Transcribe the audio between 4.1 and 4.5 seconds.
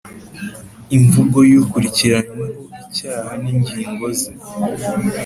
ze